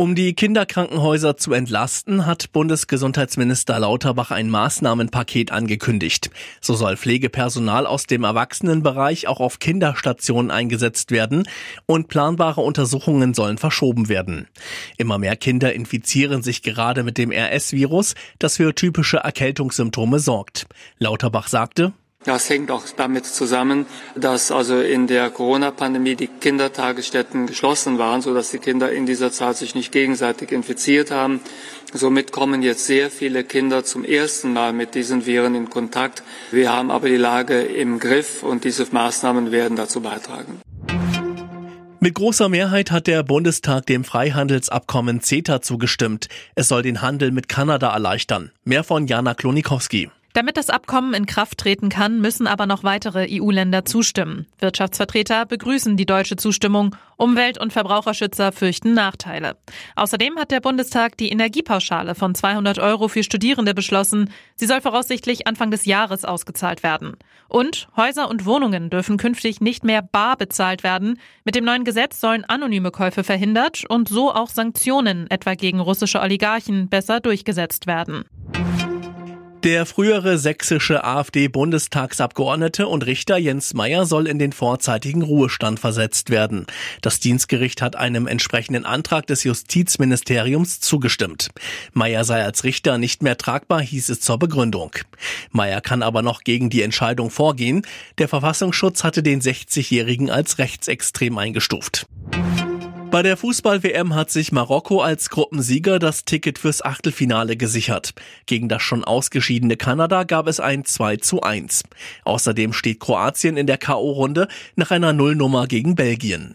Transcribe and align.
Um 0.00 0.14
die 0.14 0.32
Kinderkrankenhäuser 0.32 1.36
zu 1.36 1.52
entlasten, 1.52 2.24
hat 2.24 2.52
Bundesgesundheitsminister 2.52 3.80
Lauterbach 3.80 4.30
ein 4.30 4.48
Maßnahmenpaket 4.48 5.50
angekündigt. 5.50 6.30
So 6.60 6.74
soll 6.74 6.96
Pflegepersonal 6.96 7.84
aus 7.84 8.06
dem 8.06 8.22
Erwachsenenbereich 8.22 9.26
auch 9.26 9.40
auf 9.40 9.58
Kinderstationen 9.58 10.52
eingesetzt 10.52 11.10
werden 11.10 11.48
und 11.86 12.06
planbare 12.06 12.60
Untersuchungen 12.60 13.34
sollen 13.34 13.58
verschoben 13.58 14.08
werden. 14.08 14.46
Immer 14.98 15.18
mehr 15.18 15.34
Kinder 15.34 15.72
infizieren 15.72 16.44
sich 16.44 16.62
gerade 16.62 17.02
mit 17.02 17.18
dem 17.18 17.32
RS-Virus, 17.32 18.14
das 18.38 18.58
für 18.58 18.76
typische 18.76 19.16
Erkältungssymptome 19.16 20.20
sorgt. 20.20 20.68
Lauterbach 20.98 21.48
sagte, 21.48 21.92
das 22.24 22.50
hängt 22.50 22.70
auch 22.70 22.84
damit 22.96 23.26
zusammen, 23.26 23.86
dass 24.14 24.50
also 24.50 24.80
in 24.80 25.06
der 25.06 25.30
Corona-Pandemie 25.30 26.14
die 26.14 26.26
Kindertagesstätten 26.26 27.46
geschlossen 27.46 27.98
waren, 27.98 28.22
sodass 28.22 28.50
die 28.50 28.58
Kinder 28.58 28.92
in 28.92 29.06
dieser 29.06 29.32
Zeit 29.32 29.56
sich 29.56 29.74
nicht 29.74 29.92
gegenseitig 29.92 30.52
infiziert 30.52 31.10
haben. 31.10 31.40
Somit 31.92 32.32
kommen 32.32 32.62
jetzt 32.62 32.86
sehr 32.86 33.10
viele 33.10 33.44
Kinder 33.44 33.84
zum 33.84 34.04
ersten 34.04 34.52
Mal 34.52 34.72
mit 34.72 34.94
diesen 34.94 35.26
Viren 35.26 35.54
in 35.54 35.70
Kontakt. 35.70 36.22
Wir 36.50 36.72
haben 36.72 36.90
aber 36.90 37.08
die 37.08 37.16
Lage 37.16 37.62
im 37.62 37.98
Griff 37.98 38.42
und 38.42 38.64
diese 38.64 38.86
Maßnahmen 38.90 39.50
werden 39.50 39.76
dazu 39.76 40.00
beitragen. 40.00 40.60
Mit 42.00 42.14
großer 42.14 42.48
Mehrheit 42.48 42.90
hat 42.90 43.06
der 43.06 43.22
Bundestag 43.22 43.86
dem 43.86 44.04
Freihandelsabkommen 44.04 45.20
CETA 45.20 45.62
zugestimmt. 45.62 46.28
Es 46.54 46.68
soll 46.68 46.82
den 46.82 47.02
Handel 47.02 47.32
mit 47.32 47.48
Kanada 47.48 47.92
erleichtern. 47.92 48.52
Mehr 48.64 48.84
von 48.84 49.06
Jana 49.06 49.34
Klonikowski. 49.34 50.10
Damit 50.38 50.56
das 50.56 50.70
Abkommen 50.70 51.14
in 51.14 51.26
Kraft 51.26 51.58
treten 51.58 51.88
kann, 51.88 52.20
müssen 52.20 52.46
aber 52.46 52.66
noch 52.66 52.84
weitere 52.84 53.26
EU-Länder 53.28 53.84
zustimmen. 53.84 54.46
Wirtschaftsvertreter 54.60 55.46
begrüßen 55.46 55.96
die 55.96 56.06
deutsche 56.06 56.36
Zustimmung, 56.36 56.94
Umwelt- 57.16 57.58
und 57.58 57.72
Verbraucherschützer 57.72 58.52
fürchten 58.52 58.94
Nachteile. 58.94 59.56
Außerdem 59.96 60.38
hat 60.38 60.52
der 60.52 60.60
Bundestag 60.60 61.16
die 61.16 61.30
Energiepauschale 61.30 62.14
von 62.14 62.36
200 62.36 62.78
Euro 62.78 63.08
für 63.08 63.24
Studierende 63.24 63.74
beschlossen. 63.74 64.30
Sie 64.54 64.66
soll 64.66 64.80
voraussichtlich 64.80 65.48
Anfang 65.48 65.72
des 65.72 65.86
Jahres 65.86 66.24
ausgezahlt 66.24 66.84
werden. 66.84 67.16
Und 67.48 67.88
Häuser 67.96 68.30
und 68.30 68.46
Wohnungen 68.46 68.90
dürfen 68.90 69.16
künftig 69.16 69.60
nicht 69.60 69.82
mehr 69.82 70.02
bar 70.02 70.36
bezahlt 70.36 70.84
werden. 70.84 71.18
Mit 71.42 71.56
dem 71.56 71.64
neuen 71.64 71.82
Gesetz 71.82 72.20
sollen 72.20 72.44
anonyme 72.44 72.92
Käufe 72.92 73.24
verhindert 73.24 73.82
und 73.88 74.08
so 74.08 74.32
auch 74.32 74.50
Sanktionen 74.50 75.28
etwa 75.32 75.54
gegen 75.54 75.80
russische 75.80 76.20
Oligarchen 76.20 76.88
besser 76.88 77.18
durchgesetzt 77.18 77.88
werden. 77.88 78.24
Der 79.64 79.86
frühere 79.86 80.38
sächsische 80.38 81.02
AfD-Bundestagsabgeordnete 81.02 82.86
und 82.86 83.04
Richter 83.06 83.36
Jens 83.38 83.74
Meyer 83.74 84.06
soll 84.06 84.28
in 84.28 84.38
den 84.38 84.52
vorzeitigen 84.52 85.22
Ruhestand 85.22 85.80
versetzt 85.80 86.30
werden. 86.30 86.66
Das 87.02 87.18
Dienstgericht 87.18 87.82
hat 87.82 87.96
einem 87.96 88.28
entsprechenden 88.28 88.84
Antrag 88.86 89.26
des 89.26 89.42
Justizministeriums 89.42 90.78
zugestimmt. 90.78 91.48
Meyer 91.92 92.22
sei 92.22 92.44
als 92.44 92.62
Richter 92.62 92.98
nicht 92.98 93.24
mehr 93.24 93.36
tragbar, 93.36 93.80
hieß 93.80 94.10
es 94.10 94.20
zur 94.20 94.38
Begründung. 94.38 94.92
Meyer 95.50 95.80
kann 95.80 96.04
aber 96.04 96.22
noch 96.22 96.44
gegen 96.44 96.70
die 96.70 96.82
Entscheidung 96.82 97.28
vorgehen. 97.28 97.82
Der 98.18 98.28
Verfassungsschutz 98.28 99.02
hatte 99.02 99.24
den 99.24 99.40
60-Jährigen 99.40 100.30
als 100.30 100.58
rechtsextrem 100.58 101.36
eingestuft. 101.36 102.06
Bei 103.10 103.22
der 103.22 103.38
Fußball-WM 103.38 104.14
hat 104.14 104.30
sich 104.30 104.52
Marokko 104.52 105.00
als 105.00 105.30
Gruppensieger 105.30 105.98
das 105.98 106.26
Ticket 106.26 106.58
fürs 106.58 106.84
Achtelfinale 106.84 107.56
gesichert. 107.56 108.12
Gegen 108.44 108.68
das 108.68 108.82
schon 108.82 109.02
ausgeschiedene 109.02 109.78
Kanada 109.78 110.24
gab 110.24 110.46
es 110.46 110.60
ein 110.60 110.84
2 110.84 111.16
zu 111.16 111.40
1. 111.40 111.84
Außerdem 112.24 112.74
steht 112.74 113.00
Kroatien 113.00 113.56
in 113.56 113.66
der 113.66 113.78
K.O.-Runde 113.78 114.48
nach 114.76 114.90
einer 114.90 115.14
Nullnummer 115.14 115.66
gegen 115.66 115.94
Belgien. 115.94 116.52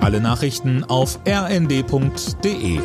Alle 0.00 0.20
Nachrichten 0.20 0.82
auf 0.82 1.20
rnd.de 1.26 2.80